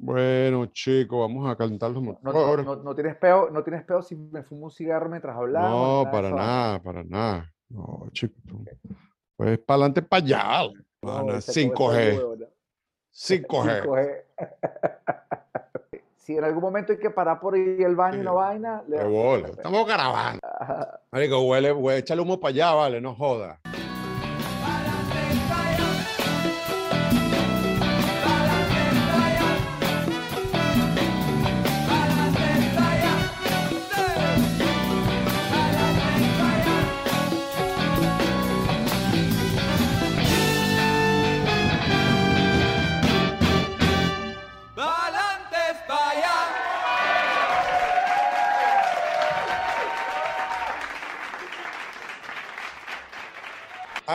[0.00, 2.64] Bueno, chicos, vamos a cantar los No, motores.
[2.64, 6.04] no, no tienes peo, no tienes peo si me fumo un cigarro mientras hablamos.
[6.06, 7.52] No, para nada, para nada.
[7.68, 8.38] No, chicos.
[8.46, 8.64] tú-
[9.36, 10.70] Pues para adelante, para allá.
[11.02, 11.94] No, esa 5G.
[11.94, 12.46] cabeza huevona.
[13.10, 13.82] 5G.
[13.82, 14.22] 5G.
[16.16, 18.28] si en algún momento hay que parar por ir al baño y Sí.
[18.28, 19.48] vaina, le bola.
[19.48, 20.40] Estamos grabando.
[21.10, 23.58] Marico, huele, huele, échale humo para allá, vale, no joda.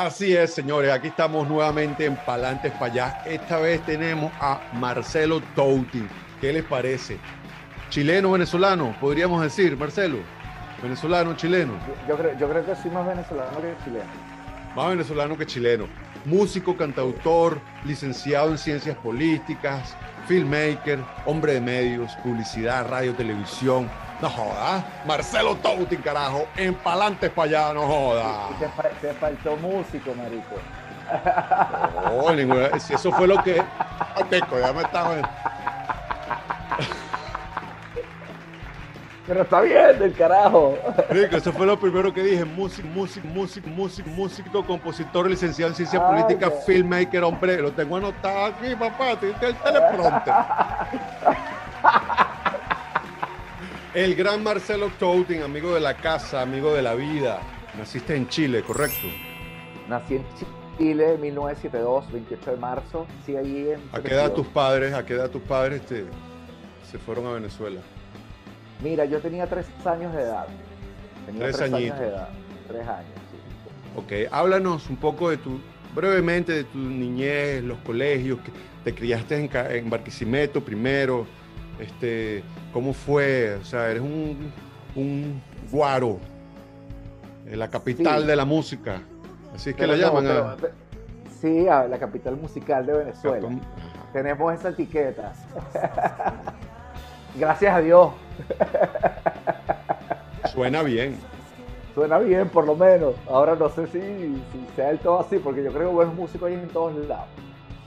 [0.03, 0.91] Así es, señores.
[0.91, 3.21] Aquí estamos nuevamente en Palantes para allá.
[3.25, 6.05] Esta vez tenemos a Marcelo Touti.
[6.41, 7.17] ¿Qué les parece?
[7.89, 10.17] Chileno, venezolano, podríamos decir, Marcelo.
[10.81, 11.75] Venezolano, chileno.
[12.05, 14.05] Yo, creo, yo creo que soy más venezolano que chileno.
[14.75, 15.88] Más venezolano que chileno.
[16.25, 19.95] Músico, cantautor, licenciado en ciencias políticas,
[20.27, 23.89] filmmaker, hombre de medios, publicidad, radio, televisión.
[24.23, 24.81] No joda.
[25.05, 26.47] Marcelo Touti, carajo.
[26.55, 28.23] En Palantes para allá, no joda.
[28.57, 28.67] Te,
[29.07, 30.55] te faltó músico, marico.
[32.05, 33.61] No, ninguna- si eso fue lo que.
[34.30, 35.15] Teco, ya me estaba.
[39.27, 40.77] Pero está bien, del carajo.
[41.09, 42.45] Rico, eso fue lo primero que dije.
[42.45, 46.61] Músico, músico, músico, músico, músico, compositor, licenciado en ciencias Ay, políticas, ya.
[46.61, 47.58] filmmaker, hombre.
[47.61, 49.17] Lo tengo anotado aquí, papá.
[49.19, 50.33] Tiene el teleprompter.
[53.94, 57.41] El gran Marcelo Touting, amigo de la casa, amigo de la vida.
[57.77, 59.08] Naciste en Chile, ¿correcto?
[59.88, 60.25] Nací en
[60.80, 63.05] Chile en 1972, 28 de marzo.
[63.23, 63.80] Sí, allí en.
[63.91, 67.81] ¿A qué edad tus padres, a qué edad tus padres se fueron a Venezuela?
[68.81, 70.47] Mira, yo tenía tres años de edad.
[71.27, 72.30] Tenía Tres tres, años de edad.
[72.67, 73.38] Tres años, sí.
[73.95, 75.60] Ok, háblanos un poco de tu,
[75.93, 78.52] brevemente de tu niñez, los colegios, que
[78.83, 81.27] te criaste en Barquisimeto primero,
[81.80, 83.56] este, ¿cómo fue?
[83.61, 84.52] O sea, eres un,
[84.95, 85.42] un
[85.72, 86.17] guaro,
[87.45, 88.28] en la capital Sí.
[88.28, 89.02] de la música,
[89.54, 90.23] así es que la llaman.
[90.26, 90.72] pero- pe-
[91.42, 93.50] sí, a la capital musical de Venezuela.
[94.14, 95.34] Tenemos esa etiqueta.
[97.36, 98.11] Gracias a Dios.
[100.54, 101.17] Suena bien.
[101.95, 103.16] Suena bien, por lo menos.
[103.28, 106.48] Ahora no sé si, si sea del todo así, porque yo creo que buenos músicos
[106.50, 107.28] hay en todos lados.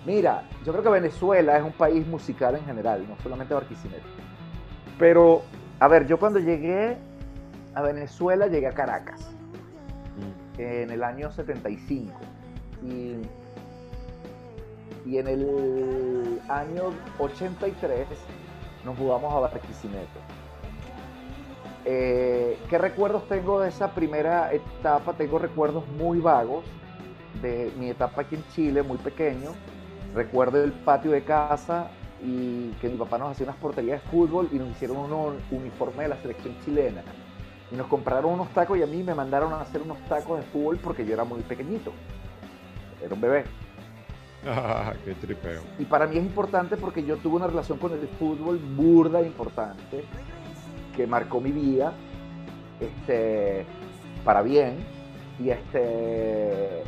[0.07, 4.05] Mira, yo creo que Venezuela es un país musical en general, no solamente Barquisimeto.
[5.01, 5.43] Pero,
[5.81, 6.97] a ver, yo cuando llegué
[7.75, 9.29] a Venezuela, llegué a Caracas
[10.59, 12.13] en el año 75.
[12.85, 13.17] Y,
[15.05, 16.85] y en el año
[17.19, 18.07] 83
[18.85, 20.21] nos mudamos a Barquisimeto.
[21.85, 25.15] Eh, ¿Qué recuerdos tengo de esa primera etapa?
[25.15, 26.65] Tengo recuerdos muy vagos
[27.43, 29.51] de mi etapa aquí en Chile, muy pequeño.
[30.15, 31.91] Recuerdo el patio de casa
[32.23, 36.05] y que mi papá nos hacía unas porterías de fútbol y nos hicieron un uniforme
[36.05, 37.03] de la selección chilena.
[37.71, 40.47] Y nos compraron unos tacos y a mí me mandaron a hacer unos tacos de
[40.47, 41.93] fútbol porque yo era muy pequeñito.
[43.03, 43.45] Era un bebé.
[44.47, 45.63] Ah, qué tripeo.
[45.79, 49.27] Y para mí es importante porque yo tuve una relación con el fútbol burda e
[49.27, 50.05] importante
[50.95, 51.93] que marcó mi vida
[52.81, 53.67] este,
[54.25, 54.79] para bien
[55.39, 56.83] y este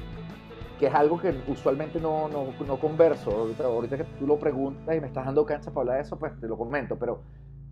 [0.79, 3.31] que es algo que usualmente no, no, no converso.
[3.31, 6.19] Ahorita, ahorita que tú lo preguntas y me estás dando cancha para hablar de eso,
[6.19, 7.21] pues te lo comento, pero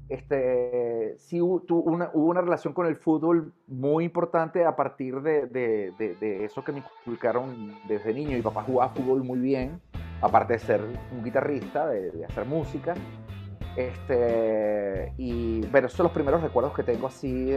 [0.08, 5.46] este, sí hubo, una, hubo una relación con el fútbol muy importante a partir de,
[5.46, 8.36] de- de- de eso que me inculcaron desde niño.
[8.36, 9.80] Mi papá jugaba fútbol muy bien,
[10.20, 10.80] aparte de ser
[11.12, 12.94] un guitarrista, de, hacer música.
[13.76, 17.52] Este, y bueno, esos son los primeros recuerdos que tengo así,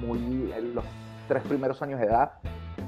[0.00, 0.84] muy, en los
[1.26, 2.32] tres primeros años de edad,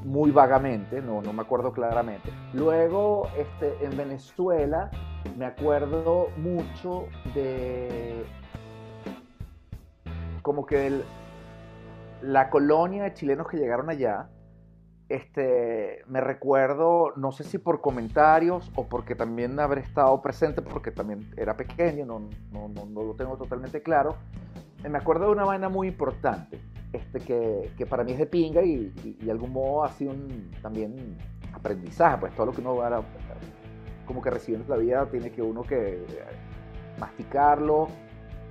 [0.07, 2.31] muy vagamente, no, no me acuerdo claramente.
[2.53, 4.91] Luego, este, en Venezuela,
[5.37, 8.25] me acuerdo mucho de
[10.43, 11.03] como que
[12.23, 14.29] la colonia de chilenos que llegaron allá,
[15.09, 20.93] este, me recuerdo, no sé si por comentarios o porque también haber estado presente, porque
[20.93, 22.21] también era pequeño, no,
[22.53, 24.15] no, no, no lo tengo totalmente claro.
[24.89, 26.61] Me acuerdo de una vaina muy importante,
[26.93, 29.91] este, que, que para mí es de pinga y, y- y de algún modo ha
[29.93, 31.17] sido un, también
[31.53, 33.03] aprendizaje, pues todo lo que uno va a-
[34.07, 36.05] como que recibiendo en la vida tiene que uno que
[37.01, 37.89] masticarlo,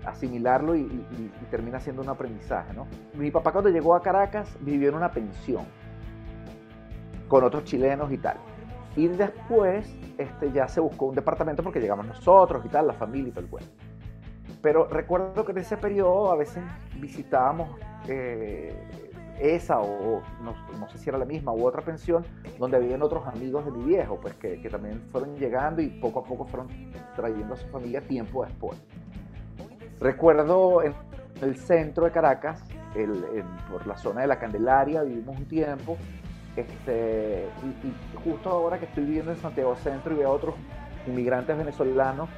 [0.06, 2.86] asimilarlo y- y- y termina siendo un aprendizaje, ¿no?
[3.14, 5.64] Mi papá cuando llegó a Caracas vivió en una pensión
[7.28, 8.38] con otros chilenos y tal.
[8.96, 13.30] Y después este, ya se buscó un departamento porque llegamos nosotros y tal, la familia
[13.30, 13.72] y todo el cuento.
[14.62, 16.64] Pero recuerdo que en ese periodo a veces
[17.00, 17.70] visitábamos
[18.08, 18.74] eh,
[19.40, 22.26] esa o no, sé si era la misma u otra pensión
[22.58, 26.20] donde habían otros amigos de mi viejo, pues que, que también fueron llegando y poco
[26.20, 26.68] a poco fueron
[27.16, 28.82] trayendo a su familia tiempo después.
[30.00, 30.94] Recuerdo en
[31.42, 32.64] el centro de Caracas,
[33.70, 35.98] por la zona de la Candelaria, vivimos un tiempo,
[36.56, 37.46] este,
[37.84, 40.56] y, justo ahora que estoy viviendo en Santiago Centro y veo a otros
[41.08, 42.30] inmigrantes venezolanos,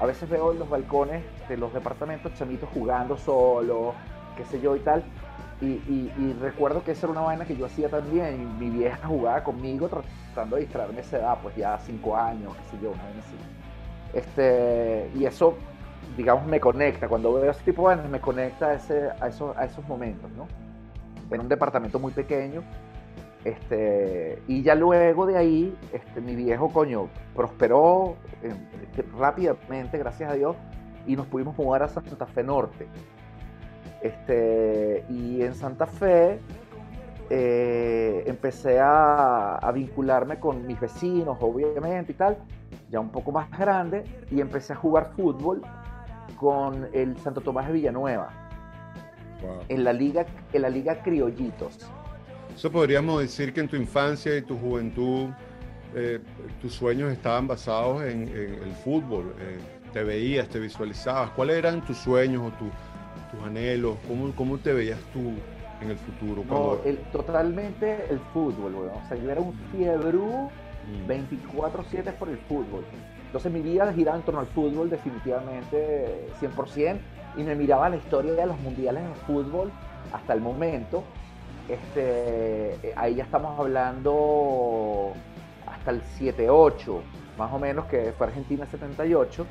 [0.00, 3.94] a veces veo en los balcones de los departamentos chamitos jugando solo,
[4.38, 5.04] qué sé yo y tal,
[5.60, 8.58] y, recuerdo que esa era una vaina que yo hacía también.
[8.58, 12.76] Mi vieja jugaba conmigo tratando de distraerme a esa edad, pues ya cinco años, qué
[12.76, 13.36] sé yo, una vaina así.
[14.14, 15.56] Este, y eso,
[16.16, 17.08] digamos, me conecta.
[17.08, 20.30] Cuando veo ese tipo de vainas, me conecta a, ese, a, esos, a esos momentos,
[20.32, 20.46] ¿no?
[21.30, 22.62] En un departamento muy pequeño.
[23.44, 28.52] Este, y ya luego de ahí, este, mi viejo coño prosperó eh,
[29.16, 30.56] rápidamente, gracias a Dios,
[31.06, 32.86] y nos pudimos mudar a Santa Fe Norte
[34.02, 36.38] este, y en Santa Fe
[37.30, 42.38] eh, empecé a, vincularme con mis vecinos, obviamente, y tal,
[42.90, 45.62] ya un poco más grande, y empecé a jugar fútbol
[46.36, 48.30] con el Santo Tomás de Villanueva,
[49.68, 51.78] en, la liga, en la liga Criollitos.
[52.54, 55.28] Eso podríamos decir que en tu infancia y tu juventud
[55.94, 56.20] eh,
[56.60, 59.34] tus sueños estaban basados en, el fútbol.
[59.38, 59.58] Eh,
[59.92, 61.30] te veías, te visualizabas.
[61.30, 62.70] ¿Cuáles eran tus sueños o tus
[63.30, 63.96] tus anhelos?
[64.06, 65.32] ¿Cómo, cómo te veías tú
[65.80, 66.44] en el futuro?
[66.48, 66.76] No,
[67.12, 70.50] totalmente el fútbol, O sea, yo era un fiebrú
[71.06, 72.84] 24-7 por el fútbol.
[73.26, 76.98] Entonces mi vida giraba en torno al fútbol definitivamente 100%
[77.36, 79.70] y me miraba la historia de los mundiales de fútbol
[80.12, 81.04] hasta el momento.
[81.68, 85.12] Este, ahí ya estamos hablando
[85.66, 87.00] hasta el 7-8,
[87.36, 89.46] más o menos, que fue Argentina 78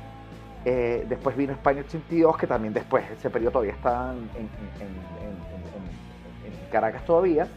[0.70, 4.50] eh, después vino España 82, que también después, ese periodo todavía está en,
[6.70, 7.48] Caracas todavía.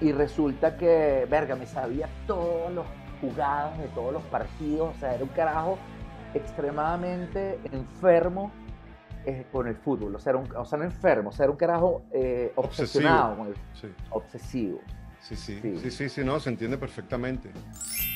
[0.00, 2.84] Y resulta que, verga, me sabía todos los
[3.20, 4.96] jugados de todos los partidos.
[4.96, 5.78] O sea, era un carajo
[6.34, 8.50] extremadamente enfermo
[9.24, 10.12] eh, con el fútbol.
[10.16, 13.36] O sea, era un, o sea, no enfermo, o sea, era un carajo eh, obsesionado
[13.36, 13.54] con el
[14.10, 14.80] obsesivo.
[15.22, 17.50] Sí, sí, sí, sí, sí, no, se entiende perfectamente.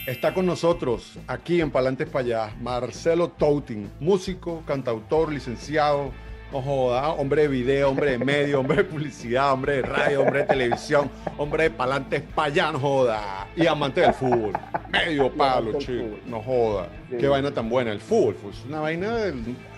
[0.06, 6.12] Está con nosotros aquí en Palantes allá Marcelo Touting, músico, cantautor, licenciado,
[6.52, 11.10] hombre de video, hombre de medio, hombre de publicidad, hombre de radio, hombre de televisión,
[11.36, 13.46] hombre de Palantes allá, no joda.
[13.56, 14.52] Y amante del fútbol.
[14.90, 16.88] Medio palo, chico, no joda.
[17.10, 19.16] Qué vaina tan buena, el fútbol, es una vaina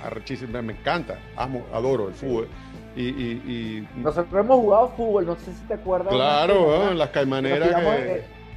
[0.04, 2.48] arrechísima, me encanta, amo, adoro el fútbol.
[2.96, 6.12] Y, Nosotros hemos jugado fútbol, no sé si te acuerdas.
[6.12, 7.70] Claro, las caimaneras.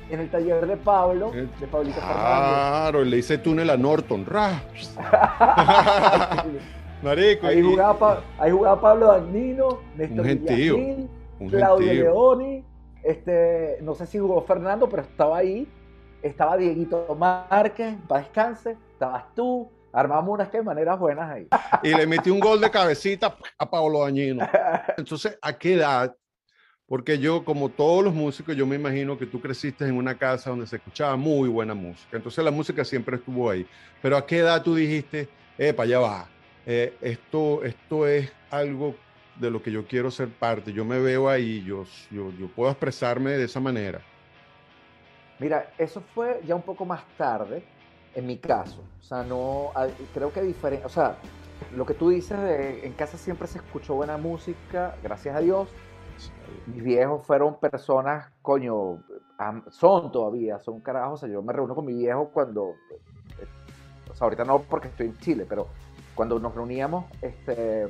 [0.09, 4.25] En el taller de Pablo, de Pablito Claro, le hice túnel a Norton.
[7.03, 7.45] Marico.
[7.45, 11.07] Ahí, jugaba, ahí jugaba Pablo Dagnino, Néstor Villagil,
[11.49, 12.63] Claudio Leoni.
[13.03, 15.67] Este, no sé si jugó Fernando, pero estaba ahí.
[16.23, 18.77] Estaba Dieguito Márquez, para descanse.
[18.93, 21.47] Estabas tú, Armamos unas que maneras buenas ahí.
[21.83, 24.47] Y le metí un gol de cabecita a Pablo Dañino.
[24.97, 26.15] Entonces, ¿a qué edad?
[26.87, 30.49] Porque yo, como todos los músicos, yo me imagino que tú creciste en una casa
[30.49, 32.17] donde se escuchaba muy buena música.
[32.17, 33.67] Entonces la música siempre estuvo ahí.
[34.01, 35.29] Pero ¿a qué edad tú dijiste,
[35.75, 36.27] para allá va,
[36.65, 38.95] eh, esto, esto es algo
[39.35, 42.69] de lo que yo quiero ser parte, yo me veo ahí, yo, yo, yo puedo
[42.71, 44.01] expresarme de esa manera?
[45.39, 47.63] Mira, eso fue ya un poco más tarde
[48.15, 48.83] en mi caso.
[48.99, 49.71] O sea, no,
[50.13, 51.17] creo que diferente, o sea,
[51.75, 55.69] lo que tú dices de en casa siempre se escuchó buena música, gracias a Dios.
[56.67, 59.03] Mis viejos fueron personas, coño,
[59.69, 61.13] son todavía, son carajos.
[61.13, 62.75] O sea, yo me reúno con mi viejo cuando,
[64.09, 65.67] o sea, ahorita no porque estoy en Chile, pero
[66.15, 67.87] cuando nos reuníamos, este,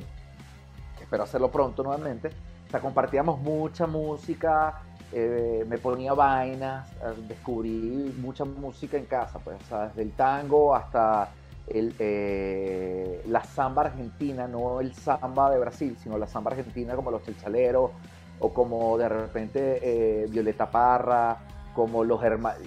[1.00, 2.28] espero hacerlo pronto nuevamente,
[2.68, 9.38] o sea, compartíamos mucha música, eh, me ponía vainas, eh, descubrí mucha música en casa,
[9.40, 11.30] pues, desde el tango hasta
[11.66, 17.10] el, eh, la samba argentina, no el samba de Brasil, sino la samba argentina como
[17.10, 17.90] los chelchaleros,
[18.38, 21.36] o como de repente Violeta Parra,
[21.74, 22.20] como los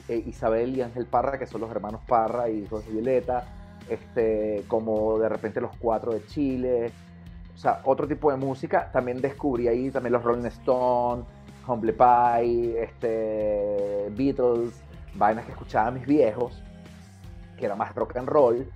[0.07, 3.43] Isabel y Ángel Parra, que son los hermanos Parra y hijos de Violeta,
[3.89, 6.91] este, como de repente los cuatro de Chile,
[7.55, 8.91] o sea, otro tipo de música.
[8.91, 11.25] También descubrí ahí también los Rolling Stones,
[11.67, 14.81] Humble Pie, este, Beatles,
[15.15, 16.61] vainas que escuchaban mis viejos,
[17.57, 18.67] que era más rock and roll.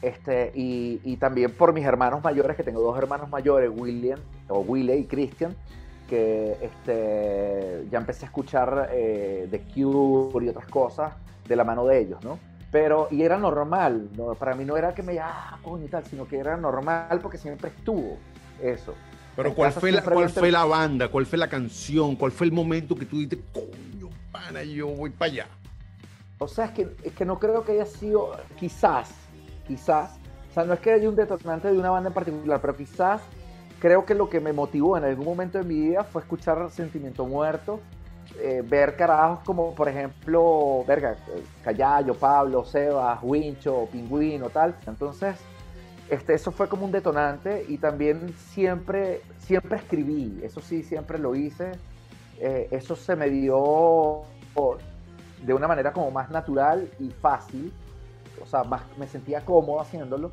[0.00, 4.18] Este, y, también por mis hermanos mayores, que tengo dos hermanos mayores, William,
[4.48, 5.54] o Willie y Christian,
[6.08, 11.12] que este, ya empecé a escuchar eh, The Cure y otras cosas,
[11.46, 12.38] de la mano de ellos, ¿no?
[12.70, 14.34] Pero, y era normal, ¿no?
[14.34, 17.36] para mí no era que me, ah, coño y tal, sino que era normal porque
[17.36, 18.16] siempre estuvo
[18.62, 18.94] eso.
[19.34, 21.08] Pero ¿cuál fue, la, ¿cuál fue la banda?
[21.08, 22.16] ¿Cuál fue la canción?
[22.16, 25.46] ¿Cuál fue el momento que tú dices, coño, pana, yo voy para allá?
[26.38, 29.10] O sea, es que, es que no creo que haya sido, quizás,
[29.66, 30.18] quizás,
[30.50, 33.22] o sea, no es que haya un detonante de una banda en particular, pero quizás
[33.78, 37.24] creo que lo que me motivó en algún momento de mi vida fue escuchar Sentimiento
[37.24, 37.80] Muerto,
[38.38, 41.16] eh, ver carajos como, por ejemplo, verga,
[41.64, 44.76] Callayo, Pablo, Sebas, Wincho, Pingüino, tal.
[44.86, 45.36] Entonces,
[46.12, 51.34] este, eso fue como un detonante y también siempre, siempre escribí, eso sí, siempre lo
[51.34, 51.72] hice.
[52.38, 54.20] Eh, eso se me dio
[55.42, 57.72] de una manera como más natural y fácil,
[58.42, 60.32] o sea, más, me sentía cómodo haciéndolo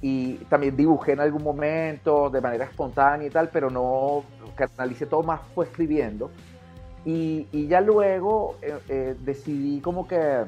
[0.00, 5.22] y también dibujé en algún momento de manera espontánea y tal, pero no canalicé todo
[5.22, 6.30] más fue escribiendo.
[7.04, 10.44] Y, ya luego eh, eh, decidí como que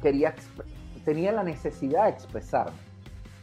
[0.00, 0.36] quería,
[1.04, 2.85] tenía la necesidad de expresarme.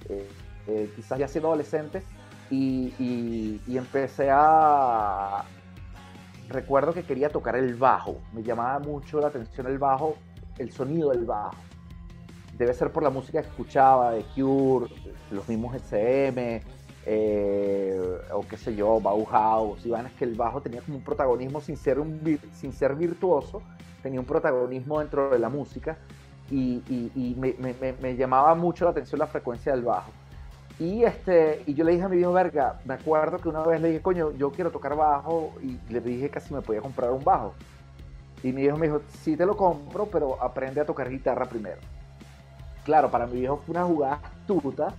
[0.10, 2.02] Eh, quizás ya siendo adolescente
[2.50, 5.44] y, y, y empecé a...
[6.50, 10.18] Recuerdo que quería tocar el bajo, me llamaba mucho la atención el bajo,
[10.58, 11.58] el sonido del bajo.
[12.58, 14.88] Debe ser por la música que escuchaba de Cure,
[15.32, 16.62] los mismos SM,
[17.06, 18.00] eh,
[18.32, 21.76] o qué sé yo, Bauhaus, Iván, es que el bajo tenía como un protagonismo sin
[21.76, 23.62] ser, un, sin ser virtuoso,
[24.02, 25.98] tenía un protagonismo dentro de la música
[26.50, 30.12] y, me, llamaba mucho la atención la frecuencia del bajo.
[30.80, 33.80] Y, este, y yo le dije a mi viejo verga, me acuerdo que una vez
[33.80, 37.12] le dije, coño, yo quiero tocar bajo y le dije que si me podía comprar
[37.12, 37.54] un bajo.
[38.42, 41.80] Y mi viejo me dijo, sí te lo compro, pero aprende a tocar guitarra primero
[42.84, 44.94] claro, para mi viejo fue una jugada astuta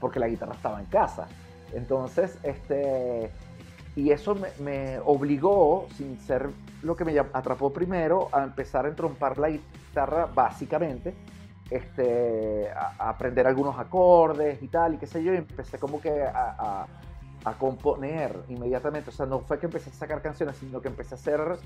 [0.00, 1.26] porque la guitarra estaba en casa.
[1.72, 3.30] Entonces, este,
[3.96, 6.50] y eso me, obligó, sin ser
[6.82, 9.81] lo que me atrapó primero, a empezar a entrompar la guitarra
[10.34, 11.14] básicamente,
[11.70, 16.22] este, a, aprender algunos acordes y tal, y qué sé yo, y empecé como que
[16.22, 16.86] a,
[17.44, 19.10] a componer inmediatamente.
[19.10, 21.58] O sea, no fue que empecé a sacar canciones, sino que empecé a hacer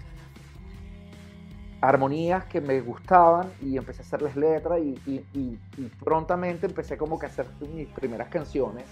[1.80, 5.58] armonías que me gustaban y empecé a hacerles letras y,
[6.02, 8.84] prontamente empecé como que a hacer mis primeras canciones.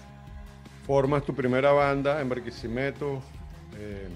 [0.85, 3.19] Formas tu primera banda en Barquisimeto.
[3.77, 4.07] Eh,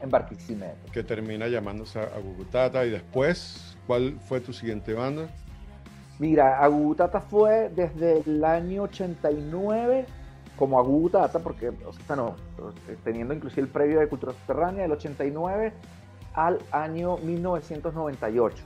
[0.00, 0.90] en Barquisimeto.
[0.92, 5.28] Que termina llamándose Agugutata y después, ¿cuál fue tu siguiente banda?
[6.20, 10.04] Mira, Agugutata fue desde el año 89
[10.56, 12.36] como Agugutata, porque, o sea, no,
[13.02, 15.72] teniendo inclusive el previo de Cultura Subterránea, el 89
[16.34, 18.56] al año 1998.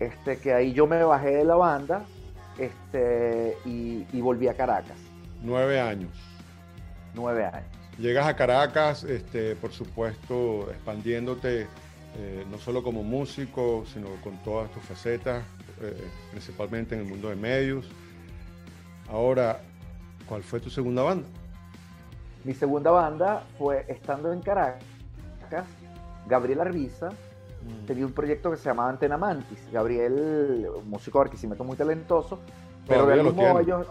[0.00, 2.04] Este, que ahí yo me bajé de la banda
[2.58, 4.96] este, y, volví a Caracas.
[5.42, 6.10] Nueve años.
[7.14, 7.68] Nueve años.
[7.98, 11.68] Llegas a Caracas, este, por supuesto, expandiéndote
[12.16, 15.44] eh, no solo como músico, sino con todas tus facetas,
[15.80, 17.88] eh, principalmente en el mundo de medios.
[19.08, 19.60] Ahora,
[20.28, 21.26] ¿cuál fue tu segunda banda?
[22.44, 24.80] Mi segunda banda fue estando en Caracas,
[26.26, 27.86] Gabriel Arbiza mm.
[27.86, 29.68] tenía un proyecto que se llamaba Antena Mantis.
[29.72, 32.38] Gabriel, músico de Arquisimeto muy talentoso,
[32.86, 33.86] pero de algún modo ellos,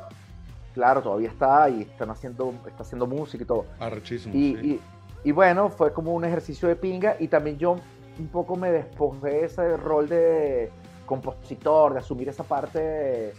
[0.73, 3.65] claro, todavía está y están haciendo, está haciendo música y todo.
[3.79, 4.35] Arrechísimo.
[4.35, 4.79] Y,
[5.23, 7.75] y, bueno, fue como un ejercicio de pinga y también yo
[8.19, 10.71] un poco me despojé de ese rol de
[11.05, 13.33] compositor, de asumir esa parte,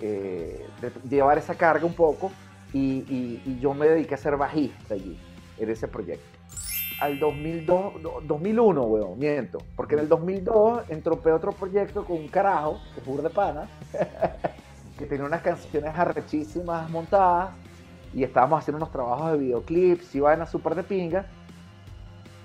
[0.00, 2.30] eh, de llevar esa carga un poco
[2.72, 5.18] y, y yo me dediqué a ser bajista allí,
[5.58, 6.38] en ese proyecto
[7.00, 7.94] al 2002,
[8.24, 9.58] 2001, weón, miento.
[9.76, 13.68] Porque en el 2002 entropé otro proyecto con un carajo, que fue de pana,
[14.98, 17.50] que tenía unas canciones arrechísimas montadas
[18.12, 21.26] y estábamos haciendo unos trabajos de videoclips y vaina súper de pinga.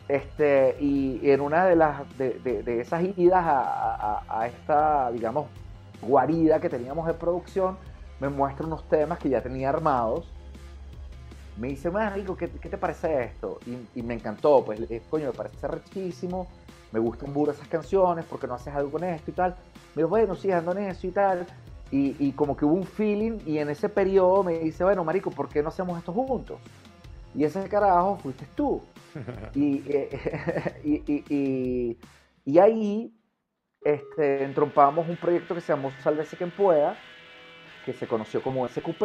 [0.07, 5.47] Este, y, en una de las de, esas idas a, a, esta, digamos,
[6.01, 7.77] guarida que teníamos de producción,
[8.19, 10.27] me muestra unos temas que ya tenía armados
[11.57, 13.59] me dice, más rico, ¿qué, te parece esto?
[13.95, 14.79] Y, me encantó, pues,
[15.09, 16.47] coño, me parece rechísimo,
[16.91, 19.55] me gustan burro esas canciones, porque no haces algo con esto y tal?
[19.95, 21.45] Me dijo, bueno, sí, ando en eso y tal.
[21.91, 25.47] Y, como que hubo un feeling, y en ese periodo me dice, bueno, marico, ¿por
[25.47, 26.57] qué no hacemos esto juntos?
[27.35, 28.81] Y ese carajo fuiste tú.
[29.55, 31.97] Eh, y,
[32.45, 33.13] y, ahí
[33.83, 36.97] este, entrompamos un proyecto que se llamó Sálvese quien pueda,
[37.85, 39.03] que se conoció como SQP,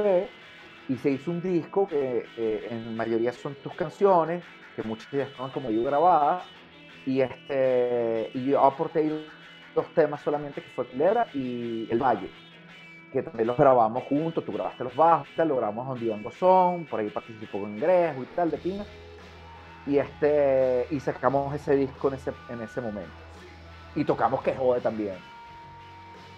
[0.88, 4.43] y se hizo un disco que eh, en mayoría son tus canciones,
[4.75, 6.45] que muchas ya estaban como yo grabadas,
[7.05, 9.27] y, este, y yo aporté
[9.75, 12.31] dos temas solamente, que fue Culebra y El Valle,
[13.12, 17.00] que también los grabamos juntos, tú grabaste los bajos, lo grabamos donde Iván Gozón, por
[17.00, 18.85] ahí participó en Grejo y tal, de Pina,
[19.88, 23.11] y, este, y sacamos ese disco en ese, en ese momento.
[23.95, 25.16] Y tocamos que jode también.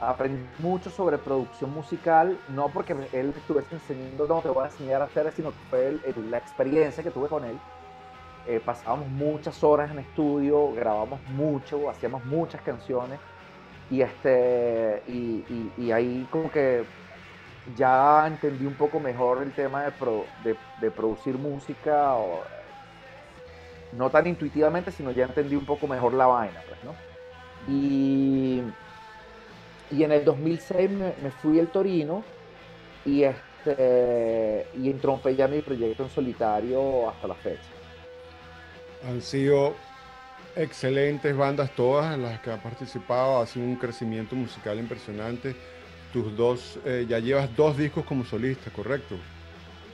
[0.00, 5.02] aprendí mucho sobre producción musical, no porque él estuviese enseñando, no te voy a enseñar
[5.02, 7.58] a hacer, sino que fue la experiencia que tuve con él.
[8.46, 13.20] Eh, pasábamos muchas horas en estudio, grabamos mucho, hacíamos muchas canciones
[13.90, 16.84] y, este, y, ahí como que
[17.76, 22.14] ya entendí un poco mejor el tema de, de, producir música,
[23.92, 26.94] no tan intuitivamente, sino ya entendí un poco mejor la vaina, pues, ¿no?
[27.66, 28.62] Y
[29.90, 32.22] y en el 2006 me, fui al Torino
[33.04, 37.77] y, este, y entrompé ya mi proyecto en solitario hasta la fecha.
[39.06, 39.74] Han sido
[40.56, 45.54] excelentes bandas todas las que han participado, ha sido un crecimiento musical impresionante.
[46.12, 49.16] Tus dos, eh, ya llevas dos discos como solista, ¿correcto?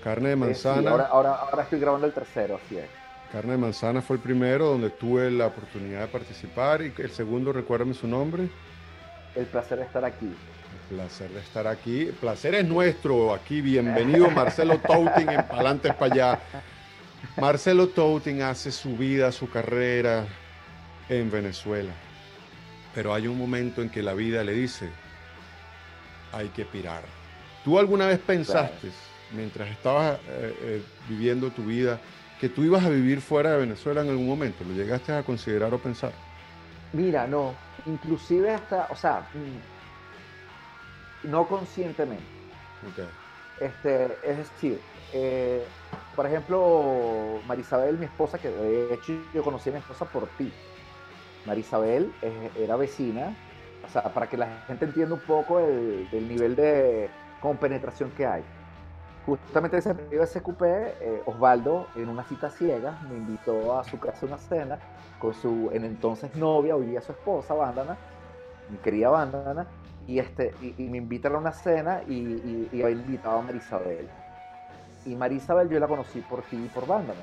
[0.03, 0.91] Carne de manzana.
[0.91, 2.87] ahora, ahora, ahora estoy grabando el tercero, así es.
[3.33, 7.53] Carne de manzana fue el primero donde tuve la oportunidad de participar y el segundo,
[7.53, 8.49] recuérdame su nombre
[9.35, 10.27] el placer de estar aquí.
[10.27, 12.03] El placer de estar aquí.
[12.03, 13.61] El placer es nuestro aquí.
[13.61, 16.41] Bienvenido Marcelo Touting en Palantes para allá.
[17.37, 20.27] Marcelo Touting hace su vida, su carrera
[21.09, 21.93] en Venezuela.
[22.95, 24.89] Pero hay un momento en que la vida le dice,
[26.33, 27.03] hay que pirar.
[27.65, 28.91] ¿Tú alguna vez pensaste,
[29.33, 31.99] mientras estabas eh, eh, viviendo tu vida,
[32.41, 34.65] que tú ibas a vivir fuera de Venezuela en algún momento?
[34.65, 36.13] ¿Lo llegaste a considerar o pensar?
[36.93, 37.55] Mira, no,
[37.87, 42.25] inclusive hasta, o sea, mm, no conscientemente.
[43.61, 44.79] Este, es decir,
[45.15, 45.65] eh,
[46.17, 50.53] por ejemplo, Marisabel, mi esposa, que de hecho yo conocí a mi esposa por ti.
[51.47, 52.13] Marisabel
[52.59, 53.37] era vecina,
[53.87, 57.09] o sea, para que la gente entienda un poco el, del nivel de
[57.41, 58.43] compenetración que hay.
[59.27, 63.99] Justamente ese periodo de SQP, eh, Osvaldo, en una cita ciega, me invitó a su
[63.99, 64.79] casa a una cena
[65.19, 67.97] con su en entonces novia, hoy día su esposa, Bandana,
[68.69, 69.67] mi querida Bandana,
[70.07, 74.09] y, este, y, me invitan a una cena y, y, había invitado a Marisabel.
[75.07, 77.21] Y Marisabel yo la conocí por ti y por Bandana.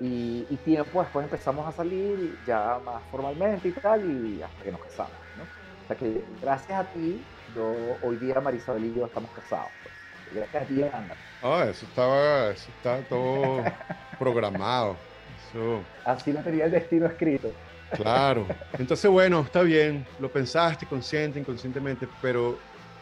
[0.00, 4.80] Y, tiempo después empezamos a salir ya más formalmente y tal, y hasta que nos
[4.82, 5.12] casamos.
[5.36, 5.42] ¿no?
[5.42, 7.22] O sea que gracias a ti,
[7.54, 9.70] yo, hoy día Marisabel y yo estamos casados.
[9.82, 9.94] Pues.
[10.34, 11.14] Gracias a ti, Bandana.
[11.42, 13.64] Ah, eso estaba, eso estaba todo
[14.18, 14.96] programado.
[16.04, 17.50] Así lo tenía el destino escrito.
[17.92, 18.46] Claro.
[18.78, 20.06] Entonces, bueno, está bien.
[20.20, 22.58] Lo pensaste consciente, inconscientemente, pero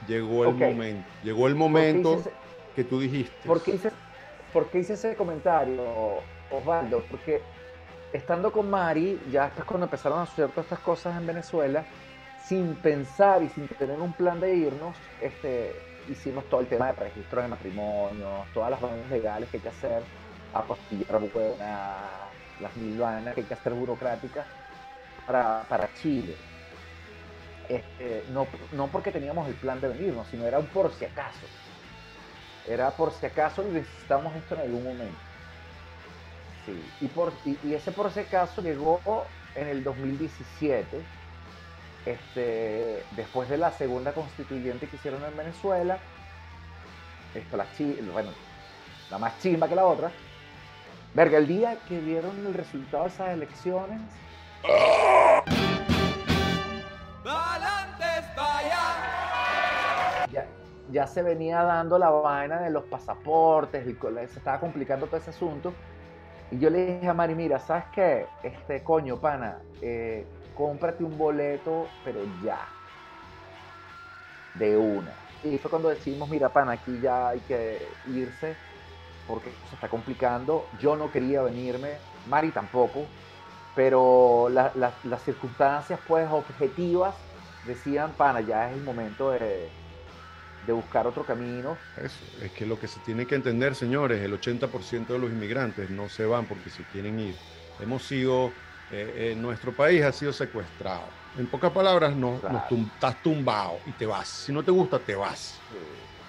[0.07, 1.09] llegó el momento.
[1.25, 2.23] Llegó el momento
[2.77, 3.35] que tú dijiste.
[3.47, 3.91] ¿por qué, hice,
[4.53, 6.19] ¿Por hice ese comentario,
[6.51, 7.03] Osvaldo?
[7.11, 7.41] Porque
[8.12, 11.85] estando con Mari, ya después cuando empezaron a suceder todas estas cosas en Venezuela,
[12.45, 15.75] sin pensar y sin tener un plan de irnos, este,
[16.09, 19.69] hicimos todo el tema de registro de matrimonio, todas las vainas legales que hay que
[19.71, 20.03] hacer,
[20.53, 21.97] apostillar buena,
[22.61, 22.99] las mil
[23.35, 24.47] que hay que hacer burocráticas
[25.27, 26.37] para, para Chile.
[27.71, 31.47] Este, no, no porque teníamos el plan de venirnos, sino era un por si acaso.
[32.67, 35.19] Era por si acaso necesitamos esto en algún momento.
[36.65, 36.85] Sí.
[37.01, 39.01] Y, por, y, ese por si acaso llegó
[39.55, 41.01] en el 2017,
[42.07, 45.99] este, después de la segunda constituyente que hicieron en Venezuela,
[47.35, 50.11] esto, la más chimba que la otra,
[51.17, 54.03] Verga, el día que vieron el resultado de esas elecciones.
[60.92, 65.72] Ya, se venía dando la vaina de los pasaportes, se estaba complicando todo ese asunto.
[66.51, 68.27] Y yo le dije a Mari, mira, ¿sabes qué?
[68.42, 72.61] Este coño, pana, eh, cómprate un boleto, pero ya.
[74.55, 75.12] De una.
[75.42, 78.57] Y fue cuando decidimos, mira, pana, aquí ya hay que irse
[79.27, 80.64] porque se está complicando.
[80.79, 83.01] Yo no quería venirme, Mari tampoco,
[83.75, 87.16] pero las circunstancias pues objetivas
[87.66, 89.68] decían, pana, ya es el momento de,
[90.67, 91.77] de buscar otro camino.
[91.97, 95.91] Eso, es que lo que se tiene que entender, señores, el 80% de los inmigrantes
[95.91, 97.35] no se van porque se quieren ir.
[97.81, 98.53] Hemos sido
[98.91, 101.03] eh, nuestro país ha sido secuestrado.
[101.37, 104.29] En pocas palabras, no, estás tumbado y te vas.
[104.29, 105.59] Si no te gusta, te vas.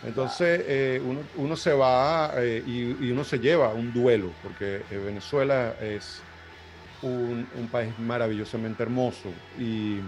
[0.04, 1.02] Entonces eh,
[1.36, 6.21] uno, se va eh, y, uno se lleva un duelo, porque Venezuela es
[7.02, 10.00] un, país maravillosamente hermoso y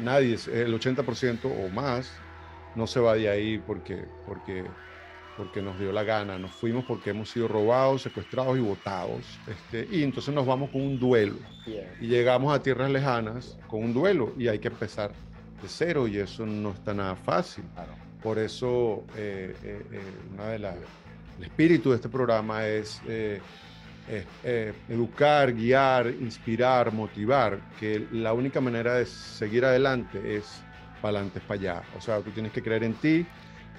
[0.00, 2.10] nadie, el 80% o más,
[2.74, 4.64] no se va de ahí porque, porque
[5.36, 9.88] porque nos dio la gana, nos fuimos porque hemos sido robados, secuestrados y votados, este,
[9.90, 11.36] y entonces nos vamos con un duelo.
[12.00, 15.10] Y llegamos a tierras lejanas con un duelo y hay que empezar
[15.62, 17.64] de cero y eso no está nada fácil.
[18.22, 20.00] Por eso, eh, eh, eh,
[20.32, 20.76] una de las,
[21.38, 23.00] el espíritu de este programa es
[24.88, 30.62] educar, guiar, inspirar, motivar, que la única manera de seguir adelante es
[31.04, 31.82] para adelante, para allá.
[31.98, 33.26] O sea, tú tienes que creer en ti,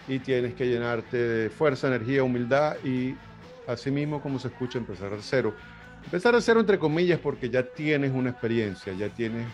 [0.08, 3.16] y tienes que llenarte de fuerza, energía, humildad y
[3.68, 5.54] asimismo, como se escucha, empezar de cero.
[6.04, 9.48] Empezar de cero entre comillas porque ya tienes una experiencia, ya tienes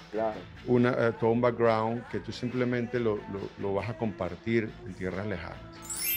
[0.67, 3.19] una, eh, todo un background que tú simplemente lo,
[3.59, 5.57] lo, vas a compartir en tierras lejanas.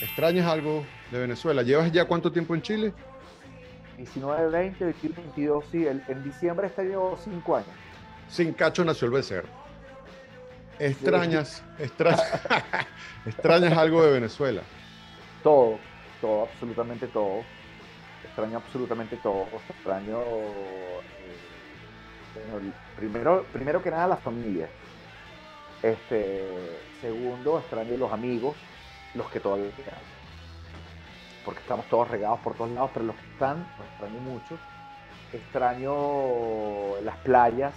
[0.02, 1.62] ¿Extrañas algo de Venezuela?
[1.62, 2.92] ¿Llevas ya cuánto tiempo en Chile?
[3.96, 5.86] 19, 20, 21, 22, sí.
[5.86, 7.68] en diciembre este llevo 5 años.
[8.28, 9.63] Sin cacho nació el becerro.
[10.78, 11.62] ¿Extrañas,
[13.26, 14.62] extrañas, algo de Venezuela?
[15.42, 15.78] Todo,
[16.20, 17.42] todo, absolutamente todo.
[18.24, 19.46] Extraño absolutamente todo.
[19.68, 21.00] Extraño, eh,
[22.96, 24.68] primero, primero que nada, la familia.
[25.82, 26.42] Este,
[27.00, 28.56] segundo, extraño los amigos,
[29.14, 30.00] los que todavía quedan.
[31.44, 34.58] Porque estamos todos regados por todos lados, pero los que están, los extraño mucho.
[35.32, 37.74] Extraño las playas,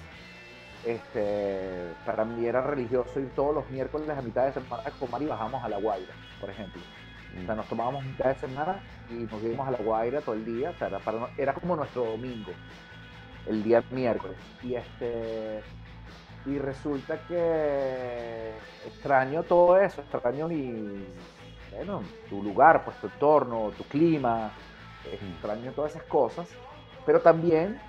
[0.86, 5.22] este, para mí era religioso ir todos los miércoles a mitad de semana a comer
[5.24, 6.82] y bajamos a La Guaira, por ejemplo.
[7.42, 10.46] O sea, nos tomábamos mitad de semana y nos íbamos a La Guaira todo el
[10.46, 10.72] día.
[10.72, 11.00] O sea, era,
[11.38, 12.52] era como nuestro domingo,
[13.46, 14.38] el día miércoles.
[14.64, 15.62] Y este
[16.48, 18.54] y resulta que
[18.86, 21.06] extraño todo eso, extraño mi,
[21.76, 24.52] bueno, tu lugar, pues tu entorno, tu clima,
[25.12, 26.48] extraño todas esas cosas,
[27.06, 27.80] pero también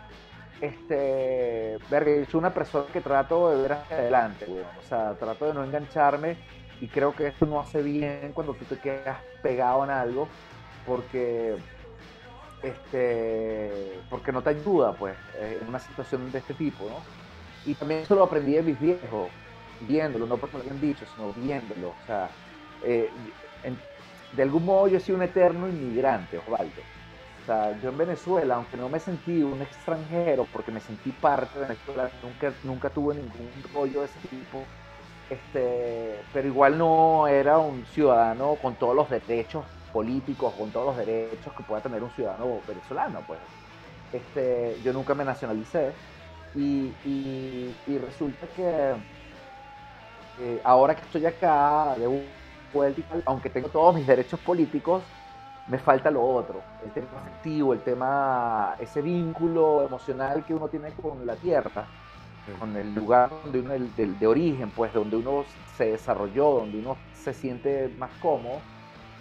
[0.61, 5.47] este, verga, yo soy una persona que trato de ver hacia adelante, O sea, trato
[5.47, 6.37] de no engancharme
[6.81, 10.29] y creo que eso no hace bien cuando tú te quedas pegado en algo
[10.87, 11.57] porque
[12.63, 13.71] este
[14.11, 17.03] porque no te ayuda pues en una situación de este tipo ¿no?
[17.71, 19.31] y también eso lo aprendí de mis viejos
[19.81, 21.91] viéndolo no porque lo hayan dicho sino viéndolo.
[21.91, 22.29] O sea
[22.85, 23.11] eh,
[24.33, 26.83] de algún modo yo he sido un eterno inmigrante Osvaldo
[27.49, 31.67] sea, yo en Venezuela, aunque no me sentí un extranjero, porque me sentí parte de
[31.67, 34.63] Venezuela, nunca, nunca tuve ningún rollo de ese tipo,
[35.31, 41.07] este, pero igual no era un ciudadano con todos los derechos políticos, con todos los
[41.07, 43.41] derechos que pueda tener un ciudadano venezolano, pues.
[44.13, 45.93] Este, yo nunca me nacionalicé
[46.55, 46.93] y,
[48.01, 48.95] resulta que
[50.65, 52.25] ahora que estoy acá de
[52.73, 55.03] vuelta, aunque tengo todos mis derechos políticos,
[55.69, 60.91] me falta lo otro, el tema afectivo, el tema, ese vínculo emocional que uno tiene
[60.93, 61.87] con la tierra,
[62.59, 65.45] con el lugar donde uno, el, de, origen, pues donde uno
[65.77, 68.61] se desarrolló, donde uno se siente más cómodo,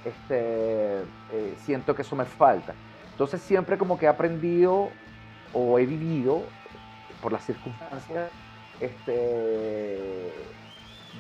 [0.06, 1.00] este,
[1.34, 2.74] eh, siento que eso me falta.
[3.12, 4.90] Entonces siempre como que he aprendido
[5.54, 6.44] o he vivido
[7.22, 8.32] por las circunstancias,
[8.80, 10.32] este,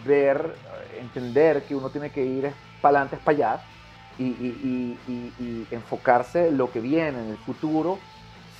[0.06, 0.56] ver,
[0.98, 3.62] entender que uno tiene que ir para adelante, para allá,
[4.20, 8.00] y, enfocarse en lo que viene, en el futuro,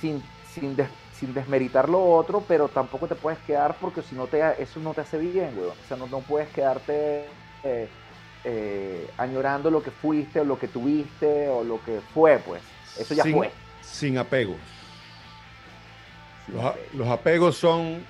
[0.00, 0.76] sin, sin,
[1.12, 4.94] sin, desmeritar lo otro, pero tampoco te puedes quedar porque si no te, eso no
[4.94, 5.68] te hace bien, güey.
[5.68, 7.24] O sea, no, no puedes quedarte
[7.64, 7.88] eh,
[8.44, 12.62] eh, añorando lo que fuiste o lo que tuviste o lo que fue, pues.
[12.98, 13.50] Eso ya fue.
[13.82, 14.56] Sin apegos.
[16.94, 18.02] Los, apegos son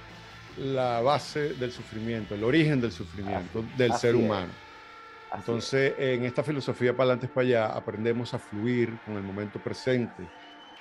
[0.56, 4.50] la base del sufrimiento, el origen del sufrimiento del ser humano.
[5.34, 10.26] Entonces, en esta filosofía para adelante para allá, aprendemos a fluir con el momento presente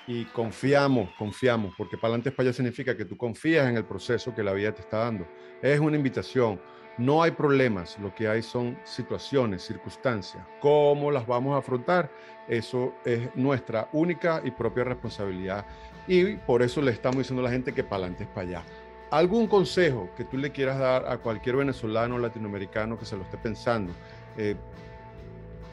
[0.08, 4.34] y confiamos, confiamos, porque para adelante para allá significa que tú confías en el proceso
[4.34, 5.28] que la vida te está dando.
[5.62, 6.62] Es una invitación.
[6.98, 10.44] No hay problemas, lo que hay son situaciones, circunstancias.
[10.62, 12.10] ¿Cómo las vamos a afrontar?
[12.48, 15.66] Eso es nuestra única y propia responsabilidad.
[16.08, 18.64] Y por eso le estamos diciendo a la gente que para adelante es para allá.
[19.12, 23.38] ¿Algún consejo que tú le quieras dar a cualquier venezolano latinoamericano que se lo esté
[23.38, 23.94] pensando?
[24.38, 24.56] Eh,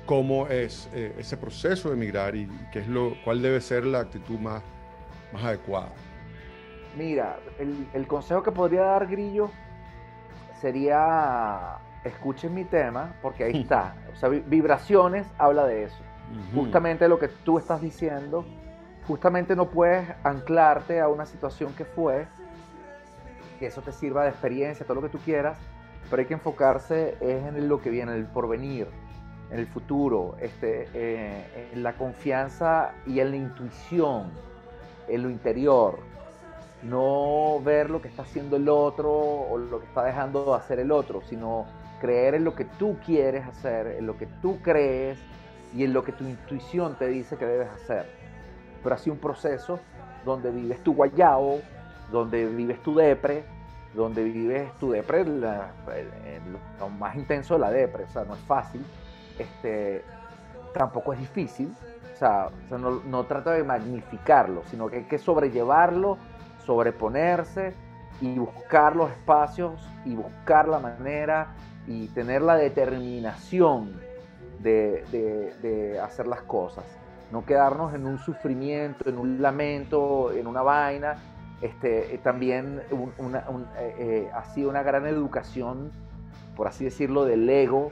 [0.06, 4.00] cómo es eh, ese proceso de emigrar y qué es lo, cuál debe ser la
[4.00, 4.62] actitud más,
[5.32, 5.92] más adecuada.
[6.96, 9.50] Mira, el, consejo que podría dar Grillo
[10.60, 13.96] sería escuchen mi tema, porque ahí está.
[14.12, 15.98] O sea, vibraciones habla de eso.
[16.54, 18.44] Justamente lo que tú estás diciendo,
[19.06, 22.26] justamente no puedes anclarte a una situación que fue,
[23.58, 25.58] que eso te sirva de experiencia, todo lo que tú quieras,
[26.10, 28.88] pero hay que enfocarse es en lo que viene, en el porvenir,
[29.50, 34.30] en el futuro, este, eh, en la confianza y en la intuición,
[35.08, 35.98] en lo interior.
[36.82, 40.78] No ver lo que está haciendo el otro o lo que está dejando de hacer
[40.78, 41.66] el otro, sino
[42.00, 45.18] creer en lo que tú quieres hacer, en lo que tú crees
[45.74, 48.06] y en lo que tu intuición te dice que debes hacer.
[48.82, 49.80] Pero así un proceso
[50.24, 51.60] donde vives tu guayabo,
[52.12, 53.44] donde vives tu depre,
[53.94, 58.84] donde vives tu depre, lo más intenso de la depre, o sea, no es fácil,
[59.38, 60.02] este,
[60.72, 61.74] tampoco es difícil,
[62.12, 66.18] o sea, no, no trata de magnificarlo, sino que hay que sobrellevarlo,
[66.64, 67.74] sobreponerse
[68.20, 71.54] y buscar los espacios y buscar la manera
[71.86, 74.00] y tener la determinación
[74.60, 75.04] de,
[75.60, 76.84] de hacer las cosas
[77.34, 81.16] no quedarnos en un sufrimiento, en un lamento, en una vaina.
[81.64, 85.92] Este, eh, también eh, eh, ha sido una gran educación,
[86.54, 87.90] por así decirlo, del ego,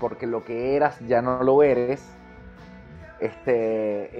[0.00, 2.04] porque lo que eras ya no lo eres.
[3.20, 4.10] Este,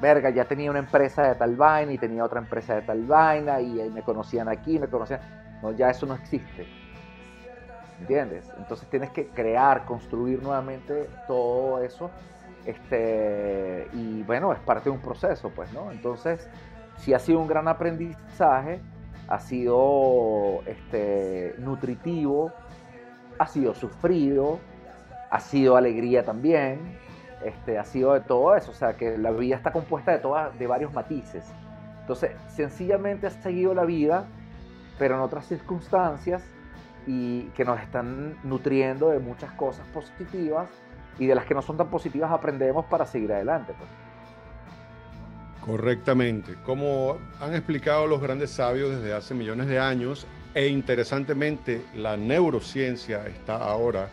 [0.00, 3.60] verga, ya tenía una empresa de tal vaina y tenía otra empresa de tal vaina
[3.60, 5.20] y me conocían aquí, me conocían.
[5.62, 6.66] No, ya eso no existe.
[8.00, 8.50] ¿Entiendes?
[8.56, 12.10] Entonces tienes que crear, construir nuevamente todo eso
[12.66, 15.90] este, y bueno, es parte de un proceso, pues, ¿no?
[15.90, 16.48] Entonces,
[16.98, 18.80] sí ha sido un gran aprendizaje,
[19.28, 22.52] ha sido este, nutritivo,
[23.38, 24.58] ha sido sufrido,
[25.30, 26.98] ha sido alegría también,
[27.44, 30.56] este, ha sido de todo eso, o sea que la vida está compuesta de, todas,
[30.58, 31.44] de varios matices.
[32.00, 34.26] Entonces, sencillamente has seguido la vida,
[34.98, 36.42] pero en otras circunstancias
[37.06, 40.68] y que nos están nutriendo de muchas cosas positivas
[41.18, 43.74] y de las que no son tan positivas aprendemos para seguir adelante.
[43.76, 44.03] Pues.
[45.64, 46.56] Correctamente.
[46.62, 53.26] Como han explicado los grandes sabios desde hace millones de años, e interesantemente la neurociencia
[53.26, 54.10] está ahora,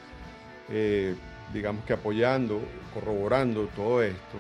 [0.70, 1.14] eh,
[1.54, 2.62] digamos que apoyando,
[2.94, 4.38] corroborando todo esto.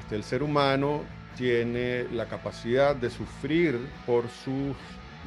[0.00, 1.02] Este, el ser humano
[1.36, 4.74] tiene la capacidad de sufrir por sus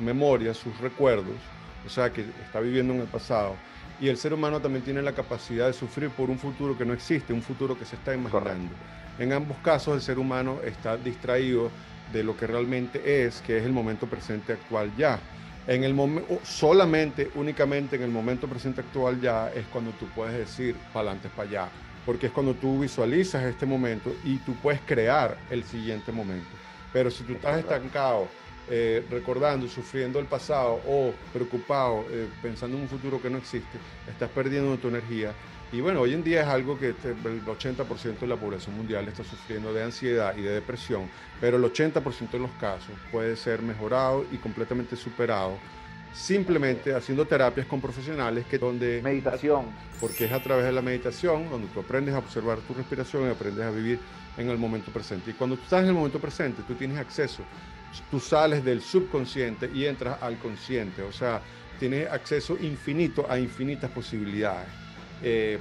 [0.02, 1.38] memorias, sus recuerdos,
[1.86, 3.56] o sea que está viviendo en el pasado
[4.04, 6.92] y el ser humano también tiene la capacidad de sufrir por un futuro que no
[6.92, 8.74] existe, un futuro que se está imaginando.
[9.18, 11.72] En ambos casos el ser humano está distraído
[12.12, 15.22] de lo que realmente es, que es el momento presente actual ya.
[15.68, 20.38] En el momento, solamente, únicamente en el momento presente actual ya es cuando tú puedes
[20.38, 21.70] decir para adelante, para allá,
[22.06, 26.50] porque es cuando tú visualizas este momento y tú puedes crear el siguiente momento.
[26.92, 28.28] Pero si tú estás estancado,
[28.70, 33.78] eh, recordando, sufriendo el pasado o preocupado, eh, pensando en un futuro que no existe,
[34.10, 35.34] estás perdiendo tu energía.
[35.72, 39.24] Y bueno, hoy en día es algo que el 80% de la población mundial está
[39.24, 41.10] sufriendo de ansiedad y de depresión,
[41.42, 45.58] pero el 80% de los casos puede ser mejorado y completamente superado
[46.14, 49.66] simplemente haciendo terapias con profesionales que donde meditación.
[50.00, 53.32] porque es a través de la meditación donde tú aprendes a observar tu respiración y
[53.32, 54.00] aprendes a vivir
[54.38, 55.32] en el momento presente.
[55.32, 57.44] Y cuando tú estás en el momento presente tú tienes acceso
[58.10, 61.42] tú sales del subconsciente y entras al consciente, o sea,
[61.80, 64.68] tienes acceso infinito a infinitas posibilidades.
[65.22, 65.60] Eh,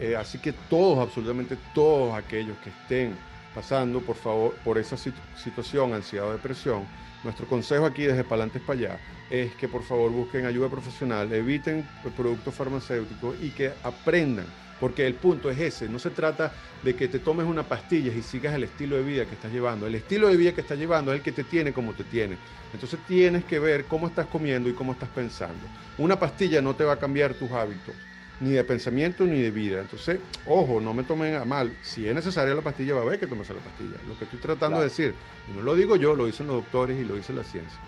[0.00, 3.16] eh, así que todos, absolutamente todos aquellos que estén
[3.54, 6.86] pasando, por favor, por esa situación, ansiedad o depresión,
[7.24, 8.98] nuestro consejo aquí desde Palantes para allá
[9.30, 14.46] es que por favor busquen ayuda profesional, eviten productos farmacéuticos y que aprendan
[14.80, 18.22] porque el punto es ese, no se trata de que te tomes una pastilla y
[18.22, 19.86] sigas el estilo de vida que estás llevando.
[19.86, 22.36] El estilo de vida que estás llevando es el que te tiene como te tiene.
[22.72, 25.66] Entonces tienes que ver cómo estás comiendo y cómo estás pensando.
[25.98, 27.94] Una pastilla no te va a cambiar tus hábitos,
[28.40, 29.80] ni de pensamiento ni de vida.
[29.80, 31.76] Entonces, ojo, no me tomen a mal.
[31.82, 33.96] Si es necesaria la pastilla, va a haber que tomarse la pastilla.
[34.06, 35.14] Lo que estoy tratando de decir,
[35.48, 37.78] y no lo digo yo, lo dicen los doctores y lo dice la ciencia.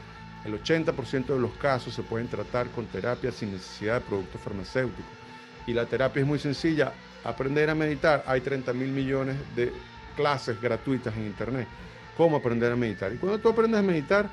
[0.45, 5.21] El 80% de los casos se pueden tratar con terapia sin necesidad de productos farmacéuticos
[5.67, 6.93] y la terapia es muy sencilla.
[7.25, 9.73] Aprender a meditar, hay 30 mil millones de
[10.17, 11.69] clases gratuitas en Internet.
[12.17, 13.13] ¿Cómo aprender a meditar?
[13.13, 14.31] Y cuando tú aprendes a meditar,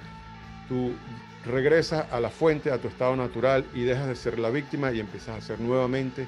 [0.68, 0.94] tú
[1.48, 5.00] regresas a la fuente, a tu estado natural y dejas de ser la víctima y
[5.00, 6.28] empiezas a ser nuevamente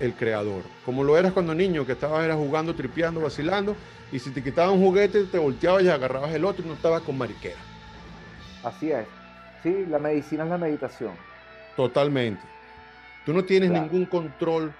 [0.00, 0.62] el creador.
[0.84, 3.76] Como lo eras cuando niño, que estabas era jugando, tripeando, vacilando,
[4.12, 7.02] y si te quitaban un juguete, te volteabas y agarrabas el otro y no estabas
[7.02, 7.60] con mariquera.
[8.62, 9.06] Así es.
[9.62, 11.12] Sí, la medicina es la meditación.
[11.76, 12.42] Totalmente.
[13.24, 14.72] Tú no tienes ningún control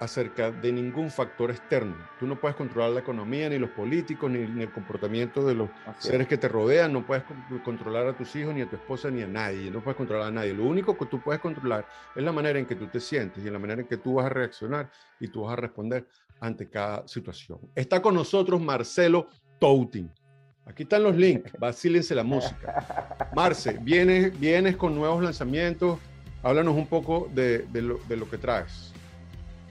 [0.00, 1.94] acerca de ningún factor externo.
[2.18, 6.26] Tú no puedes controlar la economía, ni los políticos, ni, el comportamiento de los seres
[6.26, 6.94] que te rodean.
[6.94, 7.22] No puedes
[7.62, 9.70] controlar a tus hijos, ni a tu esposa, ni a nadie.
[9.70, 10.54] No puedes controlar a nadie.
[10.54, 11.86] Lo único que tú puedes controlar
[12.16, 14.26] es la manera en que tú te sientes y la manera en que tú vas
[14.26, 16.06] a reaccionar y tú vas a responder
[16.40, 17.58] ante cada situación.
[17.74, 20.10] Está con nosotros Marcelo Touting.
[20.64, 23.28] Aquí están los links, vacílense la música.
[23.34, 25.98] Marce, vienes, vienes con nuevos lanzamientos,
[26.42, 28.94] háblanos un poco de, lo, de lo que traes.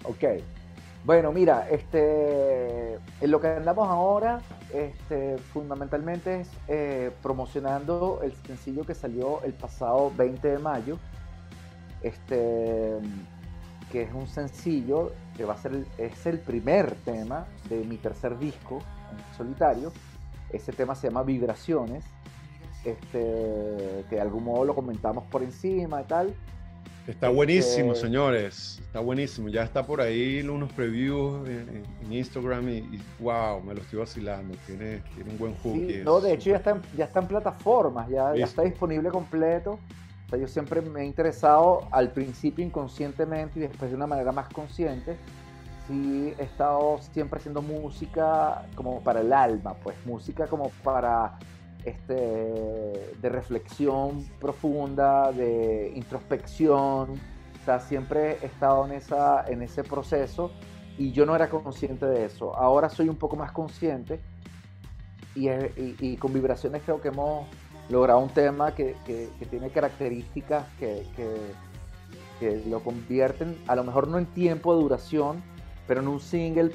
[0.04, 0.24] Ok,
[1.06, 4.42] bueno, mira, este, en lo que andamos ahora,
[4.74, 10.98] este, fundamentalmente es eh, promocionando el sencillo que salió el pasado 20 de mayo,
[12.02, 12.98] este,
[13.92, 18.38] que es un sencillo que va a ser, es el primer tema de mi tercer
[18.38, 18.80] disco
[19.12, 19.94] en solitario.
[20.52, 22.04] Ese tema se llama Vibraciones,
[22.84, 26.36] este, que de algún modo lo comentamos por encima y tal.
[27.10, 28.80] Está buenísimo, este, señores.
[28.82, 29.50] Está buenísimo.
[29.50, 34.56] Ya está por ahí unos previews en, Instagram y, wow, me lo estoy vacilando.
[34.68, 35.76] Tiene, tiene un buen hook.
[36.04, 39.80] no, de hecho ya está, en, ya está en plataformas, ya, ya, está disponible completo.
[40.28, 44.32] O sea, yo siempre me he interesado al principio inconscientemente y después de una manera
[44.32, 45.18] más consciente.
[45.88, 51.40] Sí, he estado siempre haciendo música como para el alma, pues música como para
[51.86, 52.14] este,
[53.22, 57.12] de reflexión profunda, de introspección.
[57.62, 60.52] O sea, siempre he estado en, esa, en ese proceso
[60.98, 62.56] y yo no era consciente de eso.
[62.56, 64.20] Ahora soy un poco más consciente
[65.36, 67.48] y, y, con vibraciones creo que hemos
[67.90, 74.18] logrado un tema que, que, tiene características que, que, lo convierten, a lo mejor no
[74.18, 75.44] en tiempo de duración,
[75.88, 76.72] pero en un single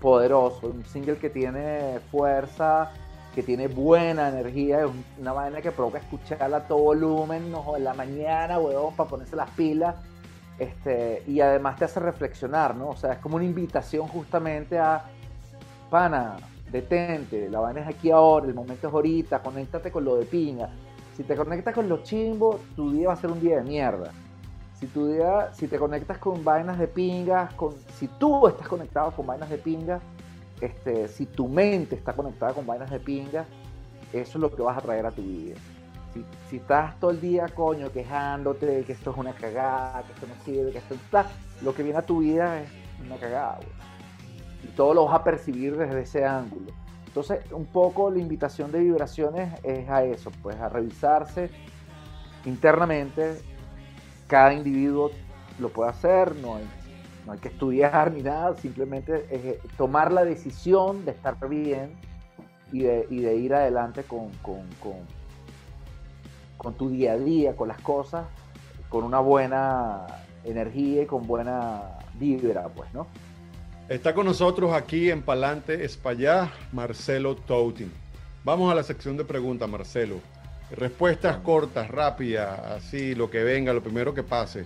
[0.00, 2.92] poderoso, un single que tiene fuerza,
[3.36, 7.76] que tiene buena energía, es una vaina que provoca escucharla a todo volumen, ¿no?
[7.76, 9.94] en la mañana, huevón, para ponerse las pilas.
[10.58, 12.88] Este, y además te hace reflexionar, ¿no?
[12.88, 15.04] O sea, es como una invitación justamente a,
[15.90, 16.38] pana,
[16.72, 20.70] detente, la vaina es aquí ahora, el momento es ahorita, conéctate con lo de pinga.
[21.14, 24.12] Si te conectas con los chimbos, tu día va a ser un día de mierda.
[24.80, 29.10] Si tu día, si te conectas con vainas de pingas, con, si tú estás conectado
[29.10, 30.00] con vainas de pingas,
[30.60, 33.46] este, si tu mente está conectada con vainas de pinga,
[34.12, 35.56] eso es lo que vas a traer a tu vida.
[36.48, 40.44] Si, estás todo el día, coño, quejándote que esto es una cagada, que esto no
[40.44, 41.26] sirve, que esto está,
[41.62, 42.70] lo que viene a tu vida es
[43.04, 43.60] una cagada,
[44.64, 46.72] Y todo lo vas a percibir desde ese ángulo.
[47.06, 51.50] Entonces, un poco la invitación de vibraciones es a eso, pues a revisarse
[52.46, 53.40] internamente.
[54.26, 55.10] Cada individuo
[55.58, 56.58] lo puede hacer, no
[57.26, 61.90] no hay que estudiar ni nada, simplemente es eh, tomar la decisión de estar bien
[62.72, 64.30] y de, ir adelante con,
[66.56, 68.26] con, tu día a día, con las cosas,
[68.88, 70.06] con una buena
[70.44, 71.82] energía y con buena
[72.14, 73.06] vibra, pues, ¿no?
[73.88, 77.92] Está con nosotros aquí en Palante Espallá, Marcelo Toutin.
[78.42, 80.16] Vamos a la sección de preguntas, Marcelo.
[80.72, 84.64] Respuestas cortas, rápidas, así, lo que venga, lo primero que pase.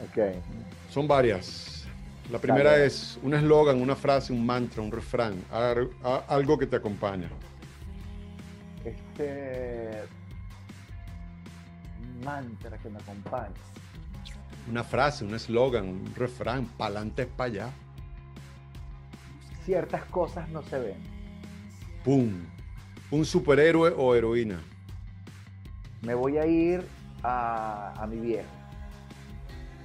[0.00, 0.34] Ok.
[0.90, 1.86] Son varias.
[2.30, 5.42] La primera es un eslogan, una frase, un mantra, un refrán,
[6.28, 7.28] algo que te acompaña.
[8.84, 10.02] Este
[12.22, 13.54] mantra que me acompaña.
[14.68, 17.70] Una frase, un eslogan, un refrán, pa'lante es para allá.
[19.64, 20.98] Ciertas cosas no se ven.
[22.04, 22.44] ¡Pum!
[23.10, 24.60] Un superhéroe o heroína.
[26.02, 26.86] Me voy a ir
[27.22, 28.57] a, a mi viejo.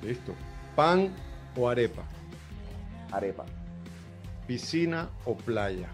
[0.03, 0.35] Listo.
[0.75, 1.13] ¿Pan
[1.55, 2.03] o arepa?
[3.11, 3.45] Arepa.
[4.47, 5.87] ¿Piscina o playa?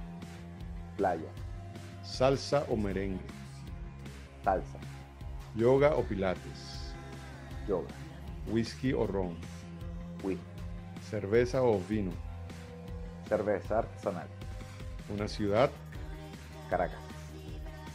[0.98, 1.30] Playa.
[2.04, 3.20] ¿Salsa o merengue?
[4.44, 4.80] Salsa.
[5.56, 6.94] ¿Yoga o pilates?
[7.68, 7.94] Yoga.
[8.48, 9.38] ¿Whisky o ron?
[10.24, 10.44] Whisky.
[11.08, 12.12] ¿Cerveza o vino?
[13.28, 14.28] Cerveza artesanal.
[15.14, 15.70] ¿Una ciudad?
[16.70, 17.00] Caracas.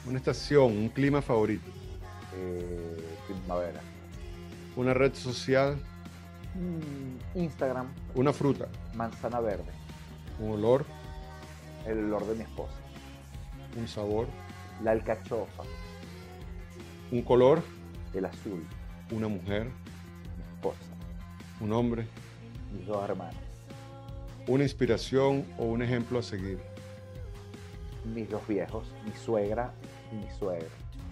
[0.07, 1.71] ¿Una estación, un clima favorito?
[2.37, 3.81] Eh, primavera.
[4.77, 5.77] ¿Una red social?
[6.55, 7.89] Mm, Instagram.
[8.15, 8.69] Una fruta.
[8.95, 9.73] Manzana verde.
[10.39, 10.85] Un olor.
[11.87, 12.77] El olor de mi esposa.
[13.77, 14.27] Un sabor.
[14.83, 15.65] La alcachofa.
[17.11, 17.63] Un color.
[18.13, 18.65] El azul.
[19.11, 19.65] Una mujer.
[19.65, 20.95] Mi esposa.
[21.61, 22.07] Un hombre.
[22.73, 23.35] Mis dos hermanos.
[24.47, 26.59] Una inspiración o un ejemplo a seguir.
[28.15, 29.73] Mis dos viejos, mi suegra
[30.13, 30.69] y mi suegro.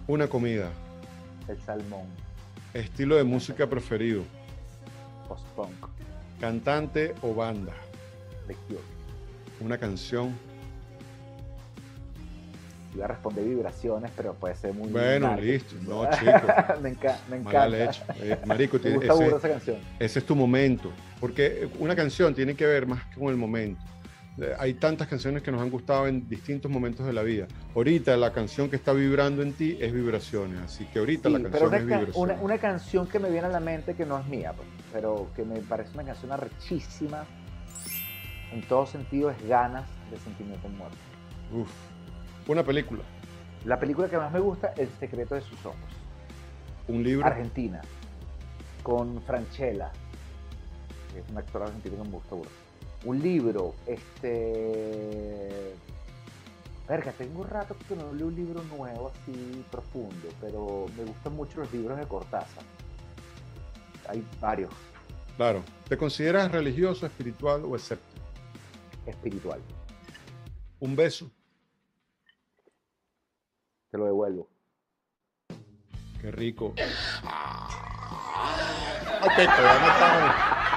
[0.07, 0.69] Una comida.
[1.47, 2.05] El salmón.
[2.73, 4.23] Estilo de música preferido
[5.33, 5.89] post-punk.
[6.39, 7.73] ¿Cantante o banda?
[8.47, 8.55] The
[9.61, 10.33] Una canción.
[12.93, 14.89] Iba a responder vibraciones, pero puede ser muy.
[14.89, 15.75] Bueno, listo.
[15.81, 16.81] No, chico.
[16.81, 17.91] me, encanta.
[18.19, 19.77] Eh, marico, me gusta ese, esa canción.
[19.99, 20.91] Ese es tu momento.
[21.19, 23.81] Porque una canción tiene que ver más con el momento.
[24.39, 27.47] Eh, hay tantas canciones que nos han gustado en distintos momentos de la vida.
[27.75, 31.73] Ahorita la canción que está vibrando en ti es vibraciones, así que ahorita la canción
[31.73, 32.37] es vibraciones.
[32.41, 35.43] Una, canción que me viene a la mente que no es mía, pues, pero que
[35.43, 37.25] me parece una canción arrechísima,
[38.51, 40.97] en todo sentido es ganas de sentimiento muerto.
[41.51, 41.69] Uf,
[42.47, 43.03] una película.
[43.65, 45.77] La película que más me gusta, El secreto de sus ojos.
[46.87, 47.25] Un libro.
[47.25, 47.81] Argentina.
[48.81, 49.91] Con Franchella.
[51.13, 52.62] que Es un actor argentino que me gusta mucho.
[53.05, 55.73] Un libro, este.
[56.87, 61.35] Verga, tengo un rato que no leo un libro nuevo así profundo, pero me gustan
[61.35, 62.63] mucho los libros de Cortázar.
[64.07, 64.71] Hay varios.
[65.37, 65.63] Claro.
[65.87, 68.25] ¿Te consideras religioso, espiritual o escéptico?
[69.05, 69.61] Espiritual.
[70.79, 71.29] Un beso.
[73.91, 74.49] Te lo devuelvo.
[76.21, 76.73] Qué rico.
[79.21, 80.72] Ok, pero no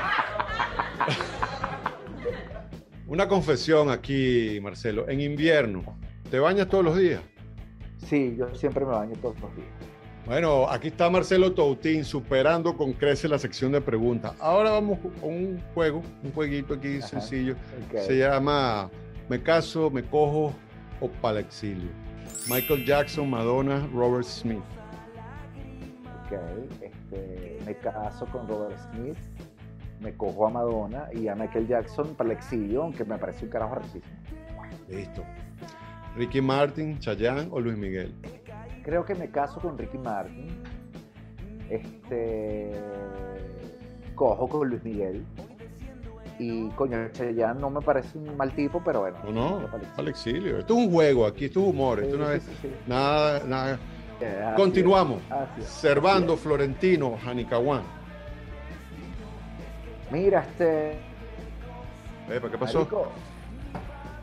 [3.07, 5.09] Una confesión aquí, Marcelo.
[5.09, 5.97] En invierno,
[6.31, 7.21] ¿te bañas todos los días?
[7.99, 9.69] Sí, yo siempre me baño todos los días.
[10.27, 14.35] Bueno, aquí está Marcelo Toutín superando con crece la sección de preguntas.
[14.41, 17.07] Ahora vamos con un juego, un jueguito aquí Ajá.
[17.07, 17.55] sencillo.
[17.95, 18.91] Se llama
[19.29, 20.53] Me caso, me cojo
[21.01, 21.91] o para el exilio.
[22.51, 24.59] Michael Jackson, Madonna, Robert Smith.
[26.25, 26.33] Ok,
[26.83, 29.17] este, me caso con Robert Smith,
[30.01, 33.51] me cojo a Madonna y a Michael Jackson para el exilio, aunque me parece un
[33.51, 34.05] carajo rarísimo.
[34.89, 35.23] Listo.
[36.17, 38.15] Ricky Martin, Chayanne o Luis Miguel.
[38.83, 40.49] Creo que me caso con Ricky Martin,
[41.69, 42.73] este,
[44.15, 45.25] cojo con Luis Miguel
[46.39, 49.17] y coño, Chayanne no me parece un mal tipo, pero bueno.
[49.33, 49.69] No, no,
[49.99, 50.59] el exilio.
[50.59, 52.01] Esto es un juego, aquí esto es humor.
[52.01, 52.71] Esto Sí, no sí, es sí, sí.
[52.87, 53.79] nada, nada.
[54.19, 55.23] Así Continuamos.
[55.31, 55.63] así.
[55.63, 57.83] Servando, Florentino, Janicahuán.
[60.11, 60.99] Mira, este.
[62.31, 62.79] Epa, ¿Qué pasó?
[62.81, 63.09] marico,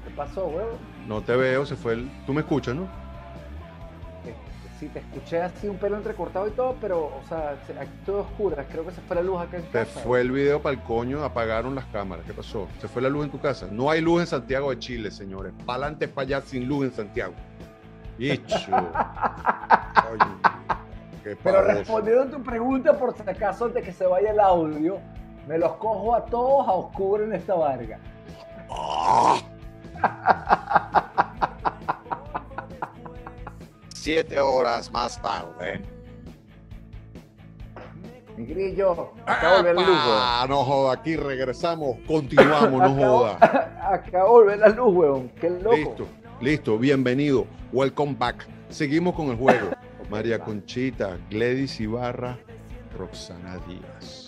[0.05, 0.77] ¿Qué pasó, huevo?
[1.07, 2.09] No te veo, se fue el...
[2.25, 2.83] Tú me escuchas, ¿no?
[4.25, 4.33] Este,
[4.79, 8.21] Sí, te escuché así un pelo entrecortado y todo, pero, o sea, se- aquí todo
[8.21, 8.57] oscuro.
[8.69, 9.99] Creo que se fue la luz acá en Te casa.
[10.01, 12.25] fue el video para el coño, apagaron las cámaras.
[12.25, 12.67] ¿Qué pasó?
[12.79, 13.67] Se fue la luz en tu casa.
[13.71, 15.53] No hay luz en Santiago de Chile, señores.
[15.65, 17.33] Para adelante, para allá, sin luz en Santiago.
[18.19, 18.55] Icho.
[20.11, 20.25] Oye,
[21.23, 24.99] qué Pero respondiendo a tu pregunta, por si acaso, antes que se vaya el audio,
[25.47, 27.99] me los cojo a todos a oscuro en esta varga.
[33.93, 35.81] Siete horas más tarde.
[38.35, 40.49] Mi grillo, acá volver la luz.
[40.49, 43.37] No joda, aquí regresamos, continuamos, no joda.
[43.93, 45.29] Acá volver la luz, weón.
[45.39, 45.75] Qué loco.
[45.75, 46.07] Listo,
[46.41, 47.45] listo, bienvenido.
[47.71, 48.47] Welcome back.
[48.69, 49.69] Seguimos con el juego.
[50.09, 50.39] María.
[50.39, 52.39] Conchita, Gladys Ibarra,
[52.97, 54.22] Roxana Díaz.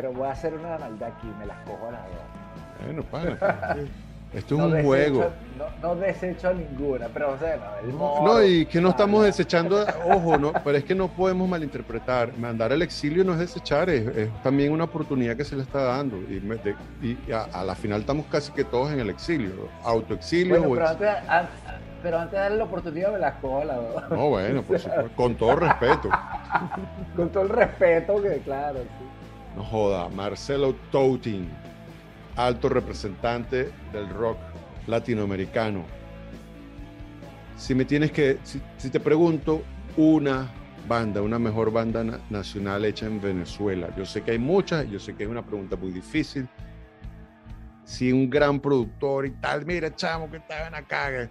[0.00, 2.86] Pero voy a hacer una maldad aquí, me las cojo a las dos.
[2.86, 3.76] Bueno, pana.
[4.32, 5.30] Esto es No un desecho- juego.
[5.58, 8.90] No, no desecho ninguna, pero o sea, no, el No, moro, no, y que no
[8.90, 12.32] estamos desechando, ojo, no, pero es que no podemos malinterpretar.
[12.38, 15.82] Mandar al exilio no es desechar, es, es también una oportunidad que se le está
[15.82, 16.16] dando.
[16.16, 19.50] Y, me- de- y a, a la final estamos casi que todos en el exilio,
[19.84, 21.48] autoexilio Bueno, o pero ex- antes, an-
[22.02, 24.10] pero antes de darle la oportunidad me las cojo a las dos.
[24.10, 26.08] No, bueno, por supuesto, con todo respeto.
[27.16, 29.04] Con todo el respeto que, claro, sí.
[29.62, 31.48] Joda, Marcelo Toutin,
[32.36, 34.38] alto representante del rock
[34.86, 35.84] latinoamericano.
[37.56, 39.62] Si me tienes que, si, te pregunto
[39.96, 40.48] una
[40.88, 44.98] banda, una mejor banda na- nacional hecha en Venezuela, yo sé que hay muchas, yo
[44.98, 46.48] sé que es una pregunta muy difícil.
[47.84, 51.28] Si un gran productor y tal, mira, chamo, que estaban acá.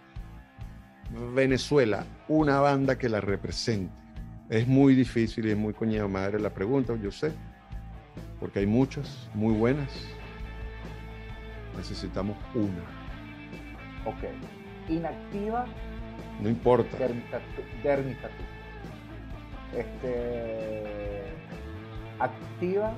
[1.34, 3.93] Venezuela, una banda que la represente.
[4.49, 7.32] Es muy difícil y es muy coñada madre la pregunta, yo sé
[8.40, 9.90] porque hay muchas muy buenas.
[11.78, 12.84] Necesitamos una.
[14.06, 14.24] Ok.
[14.90, 15.66] Inactiva,
[16.42, 16.98] No importa.
[16.98, 18.34] dermitatu.
[19.76, 21.24] Este.
[22.20, 22.92] Activa.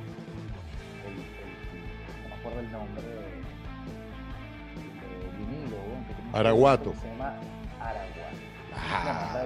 [1.06, 3.10] El, el- no me acuerdo el nombre de.
[5.02, 6.94] de vinilo, un Araguato.
[7.02, 7.36] Se llama
[7.80, 8.12] Araguato.
[8.74, 9.44] Ah.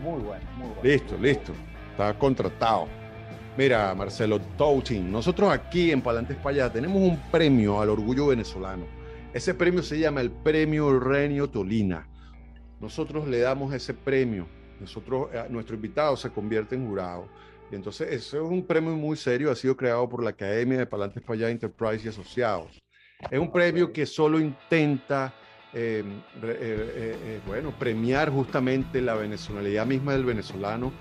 [0.00, 0.80] Muy bueno, muy bueno.
[0.82, 1.52] Listo, listo.
[1.90, 2.86] Está contratado.
[3.58, 8.86] Mira, Marcelo Touting, nosotros aquí en Palantes Payá tenemos un premio al orgullo venezolano.
[9.34, 12.06] Ese premio se llama el Premio Renio Tolina.
[12.78, 14.46] Nosotros le damos ese premio.
[14.78, 17.26] Nosotros, eh, nuestro invitado se convierte en jurado.
[17.72, 19.50] Y entonces, eso es un premio muy serio.
[19.50, 22.80] Ha sido creado por la Academia de Palantes Payá Enterprise y Asociados.
[23.28, 25.34] Es un premio que solo intenta
[25.74, 26.04] eh,
[26.44, 30.92] eh, eh, bueno, premiar justamente la venezolanidad misma del venezolano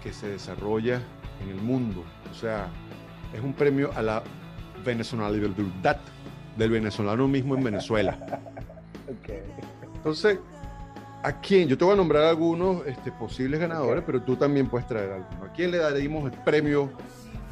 [0.00, 1.02] que se desarrolla
[1.42, 2.04] en el mundo.
[2.30, 2.68] O sea,
[3.32, 4.22] es un premio a la
[4.84, 6.00] venezolanidad
[6.56, 8.18] del venezolano mismo en Venezuela.
[9.96, 10.38] Entonces,
[11.22, 11.68] ¿a quién?
[11.68, 15.50] Yo te voy a nombrar algunos este, posibles ganadores, pero tú también puedes traer algunos.
[15.50, 16.90] ¿A quién le daremos el premio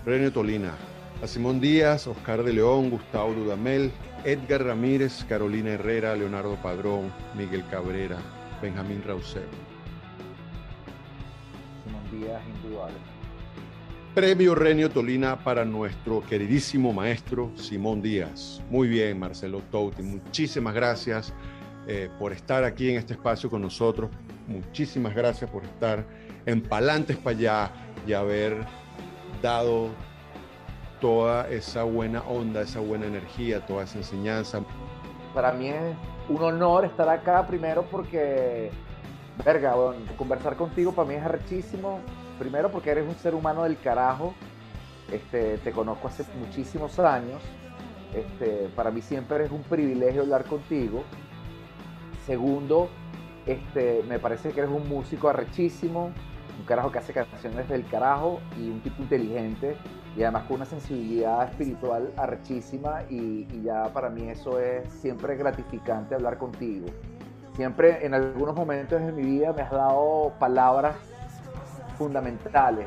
[0.05, 0.72] Renio Tolina?
[1.22, 3.91] A Simón Díaz, Oscar de León, Gustavo Dudamel,
[4.24, 8.18] Edgar Ramírez, Carolina Herrera, Leonardo Padrón, Miguel Cabrera,
[8.61, 9.43] Benjamín Rauseo.
[11.87, 13.16] energías indudable.
[14.17, 18.62] Premio Renio Tolina para nuestro queridísimo maestro Simón Díaz.
[18.71, 20.03] Muy bien, Marcelo Touti.
[20.03, 21.35] Muchísimas gracias
[21.87, 24.09] eh, por estar aquí en este espacio con nosotros.
[24.47, 26.03] Muchísimas gracias por estar
[26.47, 27.71] en Palantes para allá
[28.07, 28.64] y haber
[29.43, 29.91] dado
[30.99, 34.62] toda esa buena onda, esa buena energía, toda esa enseñanza.
[35.35, 35.95] Para mí es
[36.31, 38.71] un honor estar acá primero porque,
[39.45, 39.75] verga,
[40.17, 42.01] conversar contigo para mí es arrechísimo.
[42.39, 44.34] Primero porque eres un ser humano del carajo.
[45.11, 47.43] Este, te conozco hace muchísimos años.
[48.14, 51.03] Este, para mí siempre es un privilegio hablar contigo.
[52.26, 52.89] Segundo,
[53.47, 56.12] este, me parece que eres un músico arrechísimo,
[56.59, 59.76] un carajo que hace canciones del carajo y un tipo inteligente
[60.16, 66.14] y además con una sensibilidad espiritual arrechísima y, ya para mí eso es siempre gratificante
[66.14, 66.87] hablar contigo.
[67.55, 70.97] Siempre en algunos momentos de mi vida me has dado palabras
[71.97, 72.87] fundamentales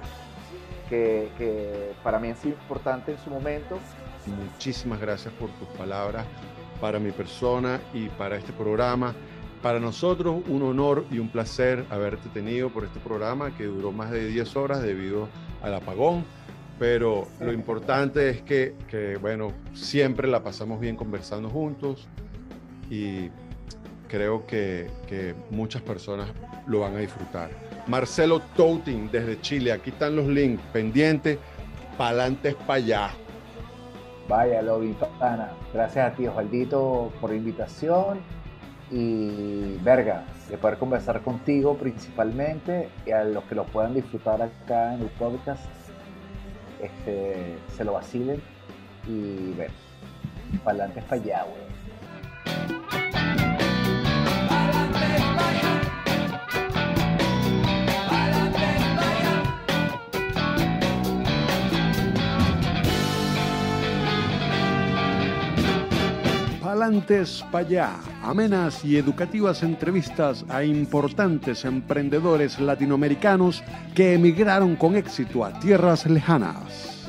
[0.89, 3.77] que, que para mí han sido importantes en su momento.
[4.25, 6.25] Muchísimas gracias por tus palabras
[6.79, 9.13] para mi persona y para este programa.
[9.61, 14.09] Para nosotros un honor y un placer haberte tenido por este programa que duró más
[14.11, 15.27] de 10 horas debido
[15.61, 16.23] al apagón,
[16.79, 22.07] pero lo importante es que, bueno, siempre la pasamos bien conversando juntos
[22.89, 23.29] y
[24.07, 26.29] creo que, que muchas personas
[26.65, 27.68] lo van a disfrutar.
[27.89, 31.39] Marcelo Touting desde Chile, aquí están los links pendientes,
[31.97, 33.09] pa'lantes para allá.
[34.27, 35.49] Vaya, lo vi, pana.
[35.73, 38.19] Gracias a ti, Osvaldito, por la invitación
[38.91, 44.93] y verga, de poder conversar contigo principalmente y a los que lo puedan disfrutar acá
[44.93, 45.65] en el podcast,
[46.79, 48.39] este, se lo vacilen
[49.07, 49.71] y ver,
[50.63, 51.45] para adelante para allá,
[66.89, 67.91] Palantes allá,
[68.23, 73.63] amenas y educativas entrevistas a importantes emprendedores latinoamericanos
[73.93, 77.07] que emigraron con éxito a tierras lejanas.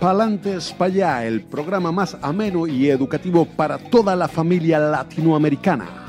[0.00, 6.01] Palantes allá, el programa más ameno y educativo para toda la familia latinoamericana.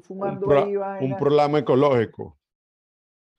[0.00, 2.36] Tú fumando un, un programa ecológico.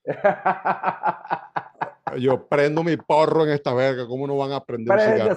[2.18, 5.30] Yo prendo mi porro en esta verga, ¿cómo no van a aprender un cigarro?